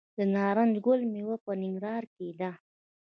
[0.17, 2.51] د نارنج ګل میله په ننګرهار کې ده.